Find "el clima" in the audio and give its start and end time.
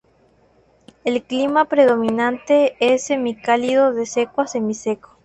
1.03-1.65